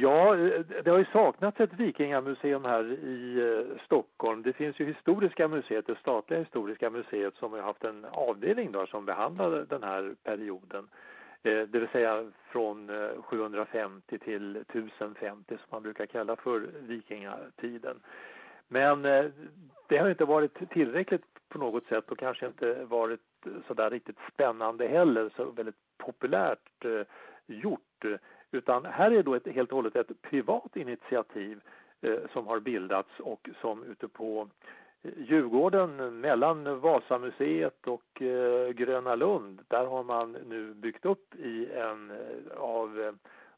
[0.00, 4.42] Ja, eh, det har ju saknats ett vikingamuseum här i eh, Stockholm.
[4.42, 8.86] Det finns ju Historiska museet, det statliga Historiska museet som har haft en avdelning då
[8.86, 10.88] som behandlar den här perioden.
[11.42, 12.90] Eh, det vill säga från
[13.22, 18.00] 750 till 1050 som man brukar kalla för vikingatiden.
[18.68, 19.02] Men
[19.88, 23.20] det har inte varit tillräckligt på något sätt och kanske inte varit
[23.66, 26.84] så där riktigt spännande heller, så väldigt populärt
[27.46, 28.04] gjort.
[28.52, 31.60] Utan här är då ett, helt och hållet ett privat initiativ
[32.00, 34.48] eh, som har bildats och som ute på
[35.02, 41.72] eh, Djurgården mellan Vasamuseet och eh, Gröna Lund, där har man nu byggt upp i
[41.72, 43.12] en eh, av eh,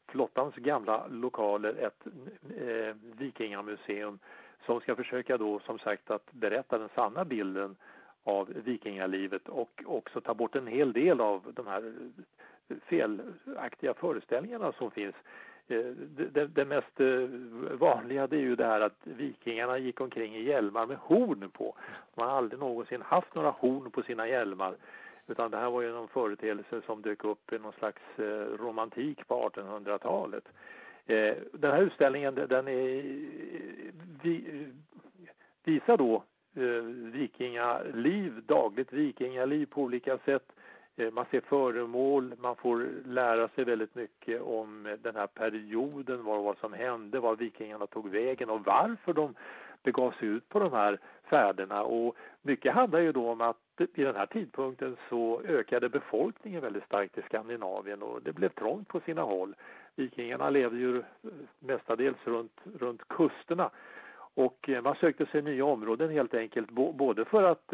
[0.07, 2.07] flottans gamla lokaler ett
[2.57, 4.19] eh, vikingamuseum
[4.65, 7.75] som ska försöka då som sagt att berätta den sanna bilden
[8.23, 11.93] av vikingalivet och också ta bort en hel del av de här
[12.85, 15.15] felaktiga föreställningarna som finns.
[15.67, 15.85] Eh,
[16.31, 17.29] det, det, mest eh,
[17.77, 21.75] vanliga det är ju det här att vikingarna gick omkring i hjälmar med horn på.
[22.15, 24.75] Man har aldrig någonsin haft några horn på sina hjälmar.
[25.27, 29.27] Utan det här var ju någon företeelse som dök upp i någon slags eh, romantik
[29.27, 30.43] på 1800-talet.
[31.51, 33.03] Den här utställningen den är,
[35.63, 36.23] visar då
[37.11, 40.53] vikingaliv, dagligt vikingaliv på olika sätt
[40.95, 46.23] Eh, man ser föremål, man får lära sig väldigt mycket om eh, den här perioden,
[46.23, 49.33] vad, vad som hände, var vikingarna tog vägen och varför de
[49.83, 51.83] begav sig ut på de här färderna.
[51.83, 56.61] Och mycket handlar ju då om att eh, vid den här tidpunkten så ökade befolkningen
[56.61, 59.55] väldigt starkt i Skandinavien och det blev trångt på sina håll.
[59.95, 61.03] Vikingarna levde ju
[61.59, 63.69] mestadels runt, runt kusterna
[64.35, 67.73] och man sökte sig nya områden helt enkelt, både för att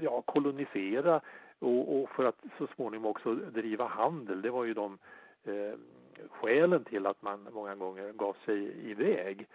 [0.00, 1.20] ja, kolonisera
[1.58, 4.42] och, och, för att så småningom också driva handel.
[4.42, 4.98] Det var ju de
[5.44, 5.78] eh,
[6.30, 9.46] skälen till att man många gånger gav sig iväg.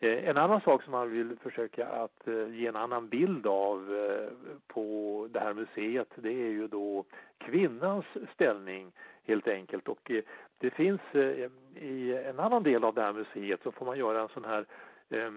[0.00, 3.94] Eh, en annan sak som man vill försöka att eh, ge en annan bild av
[3.94, 7.04] eh, på det här museet det är ju då
[7.38, 8.04] kvinnans
[8.34, 8.92] ställning
[9.24, 10.22] helt enkelt och eh,
[10.58, 14.22] det finns eh, i en annan del av det här museet så får man göra
[14.22, 14.66] en sån här
[15.10, 15.32] eh,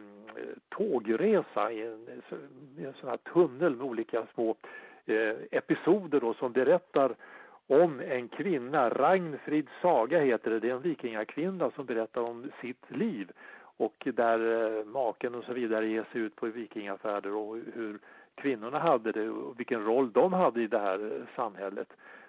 [0.70, 2.08] tågresa i en,
[2.78, 4.56] i en sån här tunnel med olika små
[5.09, 7.16] Eh, episoder då som berättar
[7.68, 12.92] om en kvinna, Ragnfrid saga heter det, det är en vikingakvinna som berättar om sitt
[12.92, 13.31] liv
[13.78, 18.00] och där eh, maken och så vidare ger sig ut på vikingafärder och hur
[18.36, 21.88] kvinnorna hade det och vilken roll de hade i det här eh, samhället.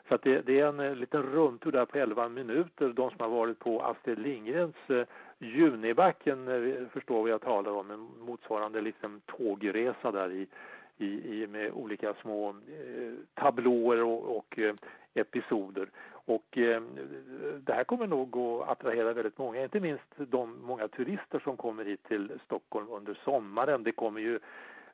[0.08, 3.20] Så att det, det är en, eh, liten rundtur där på 11 minuter, de som
[3.20, 5.06] har varit på Astrid Lindgrens eh,
[5.38, 10.46] Junibacken eh, förstår vad jag talar om, en motsvarande liksom tågresa där i
[11.00, 14.74] i, i med olika små eh, tablåer och, och eh,
[15.14, 15.90] episoder.
[16.24, 16.82] Och eh,
[17.60, 21.84] det här kommer nog att attrahera väldigt många, inte minst de många turister som kommer
[21.84, 23.82] hit till Stockholm under sommaren.
[23.82, 24.38] Det kommer ju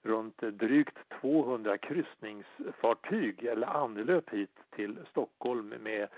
[0.03, 6.09] runt drygt 200 kryssningsfartyg eller anlöp hit till Stockholm med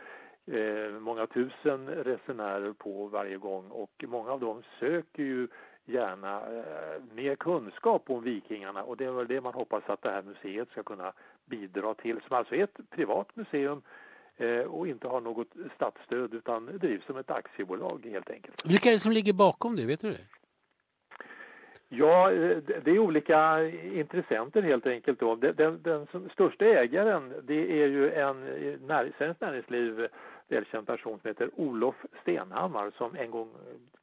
[0.47, 5.49] eh, många tusen resenärer på varje gång och många av dem söker ju
[5.89, 10.11] gärna eh, mer kunskap om vikingarna och det är väl det man hoppas att det
[10.11, 11.13] här museet ska kunna
[11.47, 13.83] bidra till som alltså är ett privat museum
[14.37, 18.67] eh, och inte har något statsstöd utan drivs som ett aktiebolag helt enkelt.
[18.67, 20.38] Vilka är det som ligger bakom det, vet du det?
[21.89, 25.21] Ja, eh, det är olika intressenter helt enkelt.
[25.21, 25.35] Då.
[25.35, 30.09] Den, den, den största ägaren det är ju en eh, när, Svenskt Näringsliv
[30.49, 33.51] välkänd person som heter Olof Stenhammar som en gång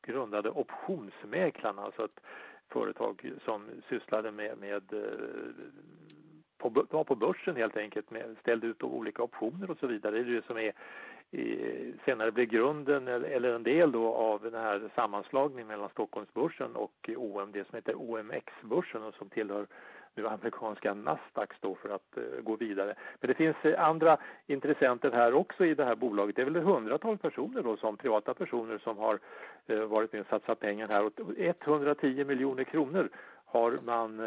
[0.01, 2.19] grundade Optionsmäklarna, alltså ett
[2.69, 4.99] företag som sysslade med, med eh,
[6.57, 10.15] på, var på börsen helt enkelt, med, ställde ut olika optioner och så vidare.
[10.15, 10.73] Det är det som är
[12.05, 17.51] senare blev grunden eller en del då av den här sammanslagningen mellan Stockholmsbörsen och OM,
[17.51, 19.67] det som heter OMX-börsen och som tillhör
[20.15, 22.95] nu amerikanska Nasdaq då för att uh, gå vidare.
[23.19, 26.35] Men det finns uh, andra intressenter här också i det här bolaget.
[26.35, 29.19] Det är väl ett hundratal personer då som privata personer som har
[29.69, 33.09] uh, varit med och satsat pengar här och 110 miljoner kronor
[33.45, 34.21] har man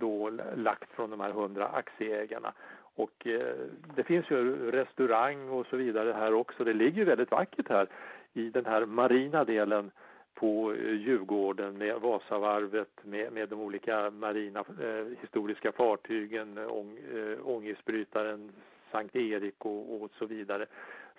[0.00, 2.52] då lagt från de här 100 aktieägarna.
[2.94, 3.56] Och eh,
[3.96, 6.64] det finns ju restaurang och så vidare här också.
[6.64, 7.86] Det ligger väldigt vackert här
[8.32, 9.90] i den här marina delen
[10.34, 17.48] på eh, Djurgården med Vasavarvet, med, med de olika marina eh, historiska fartygen, ång, eh,
[17.48, 18.52] ångisbrytaren
[18.92, 20.66] Sankt Erik och, och så vidare.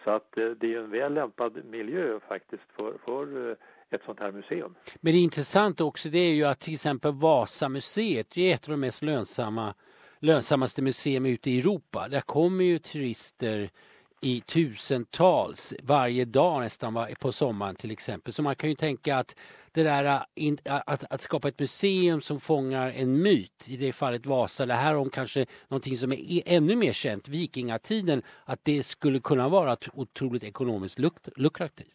[0.03, 3.57] Så att eh, det är en väl lämpad miljö faktiskt för, för eh,
[3.89, 4.75] ett sånt här museum.
[5.01, 8.79] Men det intressanta också det är ju att till exempel Vasamuseet är ett av de
[8.79, 9.73] mest lönsamma,
[10.23, 12.07] lönsammaste museum ute i Europa.
[12.07, 13.69] Där kommer ju turister
[14.21, 18.33] i tusentals varje dag nästan på sommaren till exempel.
[18.33, 19.35] Så man kan ju tänka att
[19.71, 20.05] det där
[20.35, 24.63] äh, äh, att, att skapa ett museum som fångar en myt, i det fallet Vasa,
[24.63, 29.19] eller här om kanske någonting som är e- ännu mer känt, vikingatiden, att det skulle
[29.19, 31.92] kunna vara otroligt ekonomiskt luk lukrativt.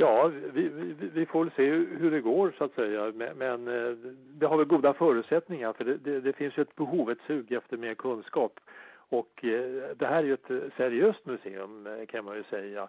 [0.00, 3.12] Ja, vi, vi, vi, får se hur det går så att säga.
[3.14, 3.96] Men, men eh,
[4.38, 7.52] det har väl goda förutsättningar för det, det, det, finns ju ett behov, ett sug
[7.52, 8.60] efter mer kunskap.
[8.92, 12.88] Och eh, det här är ju ett seriöst museum eh, kan man ju säga.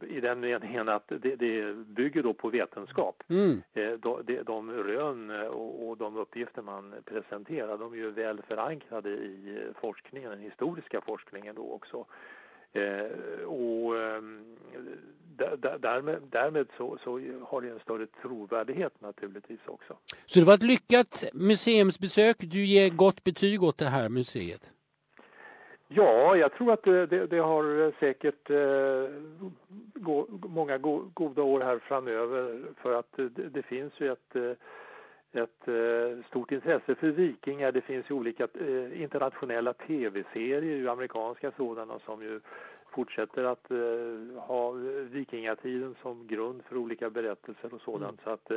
[0.00, 3.22] I den meningen att det, det bygger då på vetenskap.
[3.28, 3.62] Mm.
[3.98, 10.30] De, de rön och de uppgifter man presenterar de är ju väl förankrade i forskningen,
[10.30, 12.06] den historiska forskningen då också.
[13.46, 14.56] Och ehm,
[15.78, 17.10] därmed, därmed så, så,
[17.42, 19.96] har det en större trovärdighet naturligtvis också.
[20.26, 22.36] Så det var ett lyckat museumsbesök.
[22.40, 24.70] Du ger gott betyg åt det här museet?
[25.88, 29.10] Ja, jag tror att det, det, det har säkert eh,
[29.94, 35.42] gå, många go, goda år här framöver för att det, det finns ju ett, eh,
[35.42, 37.72] ett eh, stort intresse för vikingar.
[37.72, 42.40] Det finns ju olika eh, internationella tv-serier, amerikanska sådana som ju
[42.94, 43.76] fortsätter att eh,
[44.40, 44.70] ha
[45.10, 48.20] vikingatiden som grund för olika berättelser och sådant.
[48.20, 48.24] Mm.
[48.24, 48.56] Så att, eh,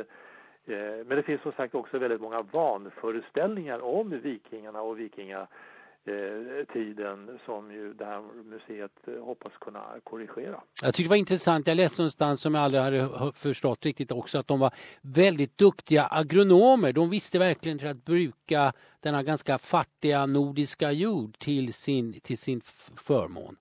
[0.74, 7.72] eh, men det finns som sagt också väldigt många vanföreställningar om vikingarna och vikingatiden som
[7.72, 10.60] ju det här museet eh, hoppas kunna korrigera.
[10.82, 14.38] Jag tycker det var intressant, jag läste någonstans som jag aldrig hade förstått riktigt också
[14.38, 16.92] att de var väldigt duktiga agronomer.
[16.92, 22.60] De visste verkligen att bruka denna ganska fattiga nordiska jord till sin, till sin
[23.06, 23.56] förmån.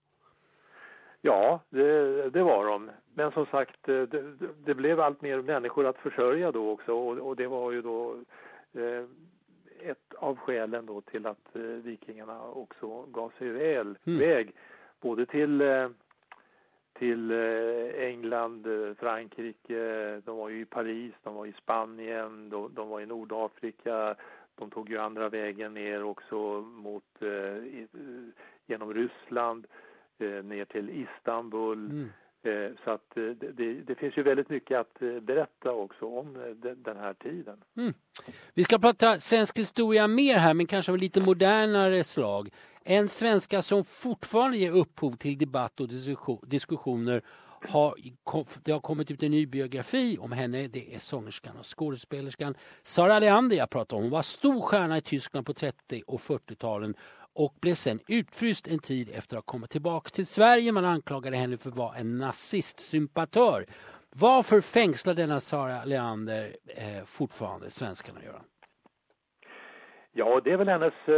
[1.22, 2.92] Ja, det, det, var de.
[3.14, 4.24] Men som sagt, eh, det,
[4.66, 8.16] det, blev allt mer människor att försörja då också och, och det var ju då
[8.74, 9.04] eh,
[9.80, 14.20] ett av skälen då till att eh, vikingarna också gav sig väl, mm.
[14.20, 14.56] väg
[15.02, 15.90] både till eh,
[16.94, 18.68] till eh, England,
[19.00, 24.16] Frankrike, de var ju i Paris, de var i Spanien, de, de var i Nordafrika,
[24.56, 27.04] de tog ju andra vägen ner också mot
[28.66, 29.68] genom Ryssland
[30.20, 31.86] ner till Istanbul.
[31.86, 32.10] Mm.
[32.44, 36.98] Eh, så att eh, det, det, finns ju väldigt mycket att berätta också om den
[36.98, 37.64] här tiden.
[37.78, 37.94] Mm.
[38.54, 42.50] Vi ska prata svensk historia mer här, men kanske av lite modernare slag.
[42.84, 45.88] En svenska som fortfarande ger upphov till debatt och
[46.48, 47.22] diskussioner
[47.70, 47.96] har,
[48.64, 50.68] det har kommit ut en ny biografi om henne.
[50.68, 54.04] Det är sångerskan och skådespelerskan Sara Leander jag pratar om.
[54.04, 56.96] Hon var stor stjärna i Tyskland på 30 och 40-talen
[57.38, 60.72] och blev sen utfryst en tid efter att ha kommit tillbaka till Sverige.
[60.72, 63.66] Man anklagade henne för att vara en nazistsympatör.
[64.10, 68.44] Varför fängslar denna Sara Leander eh, fortfarande svenskarna, Göran?
[70.12, 71.14] Ja, det är väl hennes eh,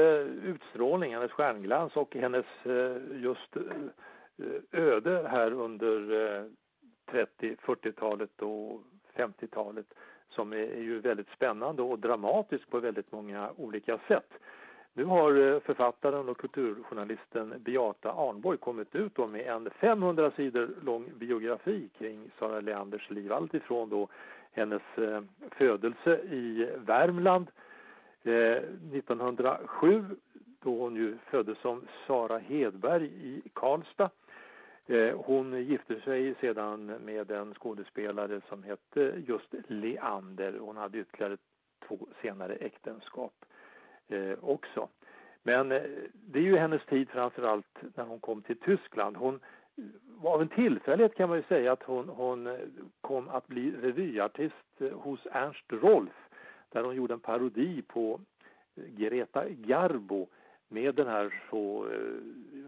[0.52, 5.98] utstrålning, hennes stjärnglans och hennes eh, just eh, öde här under
[6.38, 6.44] eh,
[7.12, 8.82] 30, 40-talet och
[9.16, 9.86] 50-talet
[10.30, 14.30] som är, är ju väldigt spännande och dramatisk på väldigt många olika sätt.
[14.94, 21.12] Nu har eh, författaren och kulturjournalisten Beata Arnborg kommit ut med en 500 sidor lång
[21.18, 23.34] biografi kring Sara Leanders liv.
[23.34, 24.08] Alltifrån då
[24.52, 25.22] hennes eh,
[25.52, 27.48] födelse i Värmland
[28.24, 30.06] eh, 1907
[30.62, 34.10] då hon ju föddes som Sara Hedberg i Karlstad.
[35.16, 40.60] Hon gifte sig sedan med en skådespelare som hette just Leander.
[40.60, 41.38] Hon hade ytterligare
[41.88, 43.34] två senare äktenskap
[44.10, 44.90] eh, också.
[45.44, 45.82] Men eh,
[46.14, 49.18] det är ju hennes tid framförallt när hon kom till Tyskland.
[49.18, 49.40] Hon
[49.78, 52.60] eh, av en tillfällighet kan man ju säga att hon, hon eh,
[53.02, 56.30] kom att bli revyartist eh, hos Ernst Rolf
[56.70, 58.20] där hon gjorde en parodi på
[58.76, 60.28] Greta Garbo
[60.70, 62.00] med den här så eh,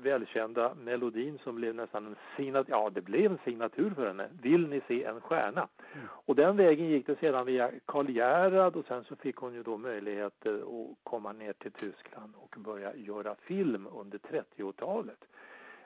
[0.02, 4.68] välkända melodin som blev nästan en signatur, ja det blev en signatur för henne, Vill
[4.68, 5.68] ni se en stjärna?
[5.94, 6.08] Mm.
[6.10, 9.64] Och den vägen gick det sedan via Karl Gerhard och sen så fick hon ju
[9.64, 15.26] då möjligheter att komma ner till Tyskland och börja göra film under 30-talet.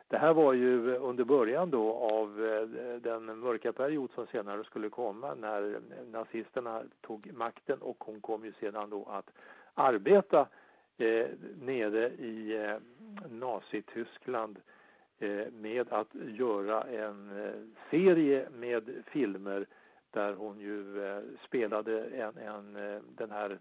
[0.07, 2.67] Det här var ju under början då av eh,
[3.01, 5.79] den mörka period som senare skulle komma när
[6.11, 9.29] nazisterna tog makten och hon kom ju sedan då att
[9.73, 10.47] arbeta
[10.97, 11.27] eh,
[11.61, 12.77] nere i eh,
[13.29, 14.59] Nazityskland
[15.19, 17.53] eh, med att göra en eh,
[17.89, 19.65] serie med filmer
[20.11, 23.59] där hon ju eh, spelade en, en, eh, den här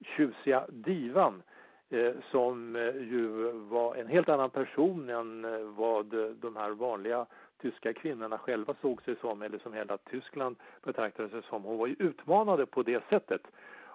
[0.00, 1.42] tjusiga divan
[1.90, 6.06] eh, som eh, ju var en helt annan person än eh, vad
[6.40, 7.26] de här vanliga
[7.60, 11.62] tyska kvinnorna själva såg sig som eller som hela Tyskland betraktade sig som.
[11.62, 13.42] Hon var ju utmanade på det sättet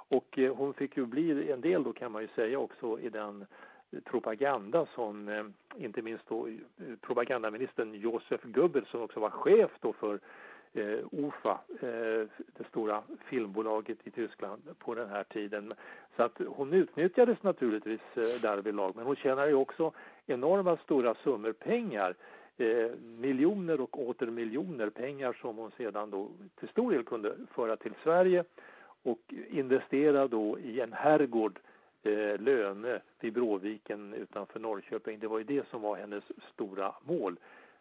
[0.10, 3.10] och eh, hon fick ju bli en del då kan man ju säga också i
[3.10, 3.46] den
[4.04, 5.46] propaganda som eh,
[5.78, 6.54] inte minst då eh,
[7.02, 10.20] propagandaministern Josef Goebbels som också var chef då för
[10.74, 15.74] eh, OFA, eh, det stora filmbolaget i Tyskland på den här tiden.
[16.16, 19.92] Så att hon utnyttjades naturligtvis eh, därvidlag men hon tjänar ju också
[20.26, 22.16] enorma stora summor pengar
[22.58, 27.78] eh, miljoner och åter miljoner pengar som hon sedan då till stor del kunde föra
[27.78, 28.44] till Sverige
[29.04, 31.60] och investera då i en herrgård
[32.04, 35.20] eh, Löne vid Bråviken utanför Norrköping.
[35.20, 37.40] Det var ju det som var hennes stora mål.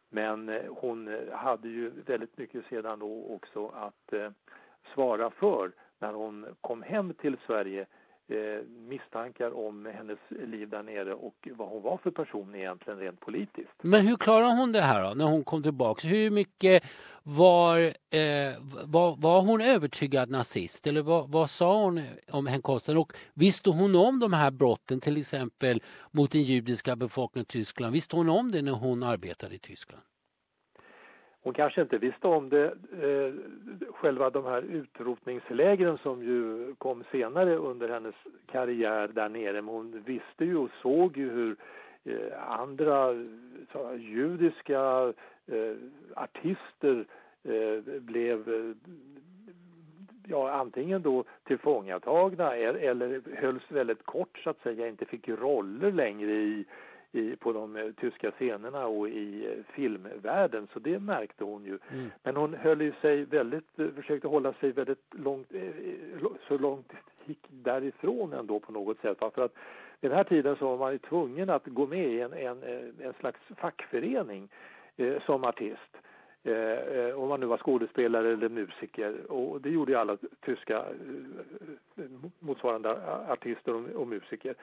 [0.08, 4.30] Men eh, hon eh, hade ju väldigt mycket sedan då också att eh,
[4.94, 7.87] svara för när hon kom hem till Sverige
[8.30, 13.20] eh, misstankar om hennes liv där nere och vad hon var för person egentligen rent
[13.20, 13.73] politiskt.
[13.82, 16.08] Men hur klarade hon det här då, när hon kom tillbaka?
[16.08, 16.82] Hur mycket
[17.23, 17.78] var,
[18.11, 18.54] eh,
[18.85, 22.97] var, var hon övertygad nazist eller vad, vad sa hon om hemkomsten?
[22.97, 27.92] Och visste hon om de här brotten till exempel mot den judiska befolkningen i Tyskland?
[27.92, 30.02] Visste hon om det när hon arbetade i Tyskland?
[31.49, 32.64] Hon kanske inte visste om det,
[33.02, 33.33] eh,
[33.93, 38.14] själva de här utrotningslägren som ju kom senare under hennes
[38.47, 39.52] karriär där nere.
[39.62, 41.57] Men hon visste ju och såg ju hur
[42.05, 43.14] eh, andra
[43.73, 45.12] så, judiska
[45.47, 45.76] eh,
[46.17, 47.05] artister
[47.43, 48.93] eh, blev eh,
[50.26, 55.93] ja, antingen då tillfångatagna e-, eller hölls väldigt kort så att säga, inte fick roller
[55.93, 56.64] längre i
[57.12, 61.79] i, på de eh, tyska scenerna och i eh, filmvärlden så det märkte hon ju.
[61.93, 62.11] Mm.
[62.23, 65.53] Men hon höll ju sig väldigt, eh, försökte hålla sig väldigt långt,
[66.49, 66.93] så långt
[67.25, 69.19] gick därifrån ändå på något sätt.
[69.19, 69.55] För att
[70.00, 72.62] den här tiden så var man ju tvungen att gå med i en, en,
[73.00, 74.49] en slags fackförening
[74.97, 75.97] eh, som artist.
[76.43, 80.77] Eh, om man nu var skådespelare eller musiker och det gjorde ju alla tyska
[81.97, 82.05] eh,
[82.38, 82.91] motsvarande
[83.29, 84.55] artister och, och musiker.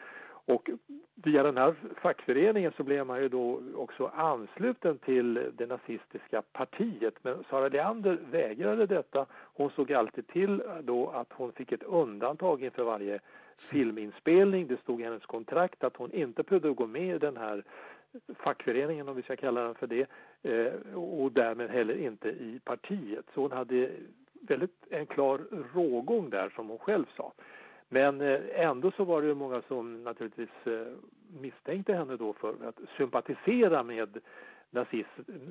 [0.46, 0.70] Och
[1.16, 7.14] via den här fackföreningen så blev man ju då också ansluten till det nazistiska partiet.
[7.22, 9.26] Men Sara Leander vägrade detta.
[9.32, 13.20] Hon såg alltid till då att hon fick ett undantag inför varje
[13.58, 14.68] filminspelning.
[14.68, 17.64] Det stod i hennes kontrakt att hon inte behövde gå med i den här
[18.36, 20.08] fackföreningen om vi ska kalla den för det
[20.44, 23.26] eh, och därmed heller inte i partiet.
[23.34, 23.92] Så hon hade
[24.42, 25.42] väldigt en klar
[25.74, 27.34] rågång där som hon själv sa.
[27.90, 30.88] Men eh, ändå så var det många som naturligtvis eh,
[31.42, 34.18] misstänkte henne då för att sympatisera med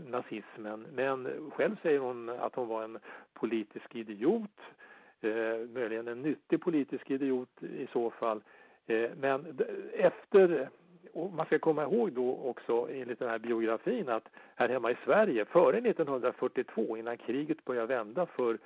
[0.06, 0.86] nazismen.
[0.94, 2.98] Men själv säger hon att hon var en
[3.32, 4.60] politisk idiot,
[5.20, 8.42] eh, möjligen en nyttig politisk idiot i så fall.
[9.16, 9.58] Men
[9.92, 10.68] efter,
[11.12, 14.96] och man ska komma ihåg då också enligt den här biografin att här hemma i
[15.04, 18.58] Sverige före 1942 innan kriget började vända för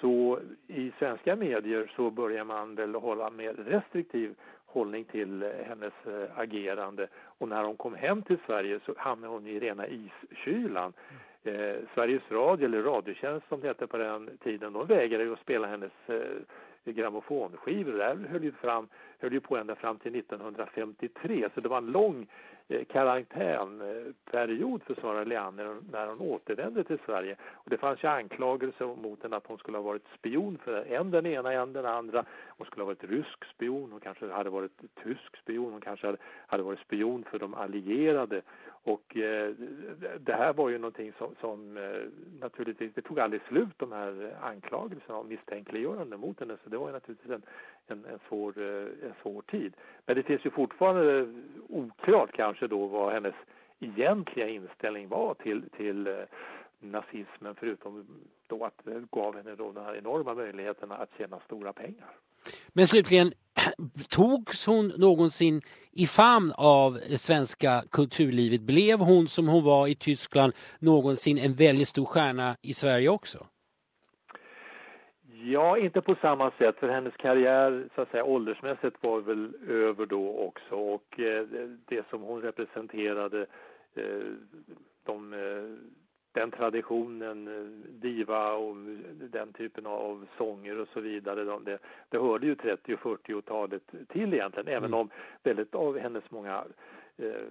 [0.00, 4.34] så i svenska medier så börjar man väl hålla mer restriktiv
[4.66, 7.08] hållning till hennes eh, agerande.
[7.38, 10.92] Och när hon kom hem till Sverige så hamnade hon i rena iskylan.
[11.44, 15.40] Eh, Sveriges Radio, eller Radiotjänst som det hette på den tiden, de vägrade ju att
[15.40, 17.92] spela hennes eh, grammofonskivor.
[17.92, 18.88] Det höll ju, fram,
[19.18, 22.26] höll ju på ända fram till 1953, så det var en lång
[22.68, 27.36] Eh, karantänperiod eh, för Sara Leander när hon återvände till Sverige.
[27.52, 31.10] Och det fanns ju anklagelser mot henne att hon skulle ha varit spion för en
[31.10, 32.24] den ena, en den andra.
[32.48, 36.16] Hon skulle ha varit rysk spion, hon kanske hade varit tysk spion, hon kanske
[36.46, 38.42] hade, varit spion för de allierade.
[38.84, 39.50] Och eh,
[40.20, 42.02] det här var ju någonting som, som eh,
[42.40, 46.56] naturligtvis, det tog aldrig slut de här anklagelserna om misstänkliggörande mot henne.
[46.64, 47.42] Så det var ju naturligtvis en,
[47.86, 49.76] en, en, svår, eh, en svår tid.
[50.06, 51.34] Men det finns ju fortfarande
[51.68, 53.34] oklart kanske då vad hennes
[53.80, 56.14] egentliga inställning var till, till eh,
[56.82, 58.06] nazismen förutom
[58.46, 62.10] då att det gav henne då den här enorma möjligheten att tjäna stora pengar.
[62.72, 63.32] Men slutligen,
[64.08, 65.60] togs hon någonsin
[65.92, 68.60] i famn av det svenska kulturlivet?
[68.60, 73.46] Blev hon som hon var i Tyskland någonsin en väldigt stor stjärna i Sverige också?
[75.44, 80.06] Ja, inte på samma sätt för hennes karriär så att säga åldersmässigt var väl över
[80.06, 81.46] då också och eh,
[81.88, 83.46] det som hon representerade
[83.94, 84.32] eh,
[85.04, 85.78] de, eh,
[86.32, 87.64] den traditionen, eh,
[88.00, 88.76] diva och
[89.30, 93.82] den typen av sånger och så vidare, de, det, det hörde ju 30 och 40-talet
[94.08, 94.76] till egentligen, mm.
[94.76, 95.10] även om
[95.42, 96.64] väldigt av hennes många
[97.16, 97.46] eh,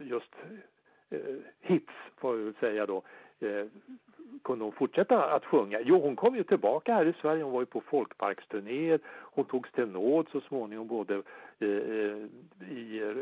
[0.00, 0.32] just
[1.10, 3.02] eh, hits, får vi väl säga då,
[3.40, 3.66] eh,
[4.42, 5.80] kunde hon fortsätta att sjunga?
[5.80, 7.42] Jo, hon kom ju tillbaka här i Sverige.
[7.42, 9.00] Hon var ju på folkparksturnéer.
[9.06, 11.14] Hon togs till nåd så småningom både
[11.58, 12.16] eh, eh
[12.70, 13.14] i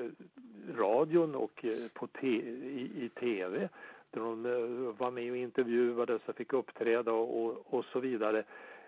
[0.77, 1.65] radion och
[1.95, 3.69] på te i, i tv
[4.15, 8.45] där hon eh, var med och intervjuades och fick uppträda och, och, och så vidare.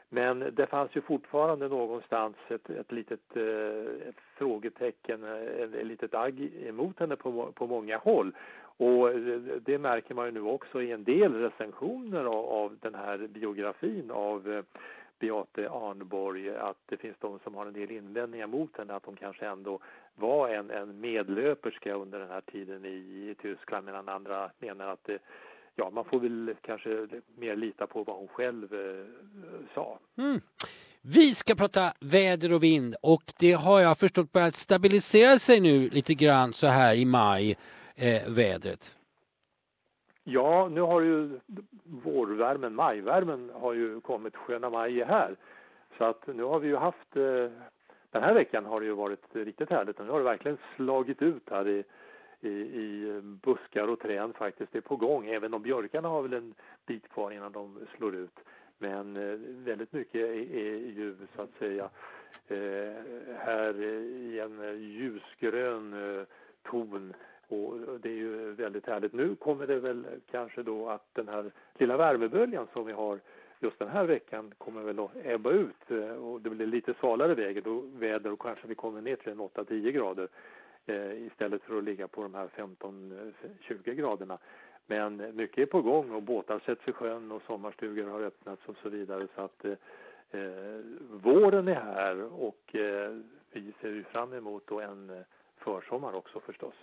[0.09, 5.87] Men det fanns ju fortfarande någonstans ett, ett litet eh, ett frågetecken, eh, ett, ett
[5.87, 8.33] litet agg emot henne på, på många håll.
[8.76, 12.95] Och eh, det märker man ju nu också i en del recensioner av, av den
[12.95, 14.62] här biografin av eh,
[15.18, 19.16] Beate Arnborg att det finns de som har en del invändningar mot henne att hon
[19.16, 19.80] kanske ändå
[20.16, 25.04] var en, en medlöperska under den här tiden i, i Tyskland medan andra menar att
[25.04, 25.18] det
[25.76, 29.06] ja, man får väl kanske mer lita på vad hon själv eh,
[29.75, 29.99] sa.
[30.18, 30.40] Mm.
[31.02, 35.88] Vi ska prata väder och vind och det har jag förstått börjat stabilisera sig nu
[35.88, 37.56] lite grann så här i maj,
[37.94, 38.96] eh, vädret.
[40.25, 41.40] Ja, nu har ju
[41.85, 45.37] vårvärmen, majvärmen har ju kommit, sköna maj är här.
[45.99, 47.50] Så att nu har vi ju haft, eh,
[48.16, 51.50] den här veckan har det ju varit riktigt härligt nu har det verkligen slagit ut
[51.50, 51.85] här i
[52.40, 55.26] i, i buskar och träd faktiskt Det är på gång.
[55.26, 56.54] Även om björkarna har väl en
[56.87, 58.38] bit kvar innan de slår ut.
[58.78, 61.90] Men eh, väldigt mycket är, är ju så att säga
[62.49, 62.94] eh,
[63.38, 66.25] här i en ljusgrön eh,
[66.62, 67.14] ton
[67.49, 69.12] och det är ju väldigt härligt.
[69.12, 73.20] Nu kommer det väl kanske då att den här lilla värmeböljan som vi har
[73.60, 77.34] just den här veckan kommer väl att ebba ut eh, och det blir lite svalare
[77.34, 80.28] väder och väder och kanske vi kommer ner till en 8-10 grader.
[80.86, 83.32] Eh, istället för att ligga på de här 15-20
[83.68, 84.38] eh, graderna.
[84.86, 88.76] Men mycket är på gång och båtar sätts i sjön och sommarstugor har öppnats och
[88.82, 89.72] så vidare så att eh,
[90.30, 93.16] eh våren är här och eh,
[93.52, 95.25] vi ser ju fram emot då en
[95.56, 96.76] försommar också förstås.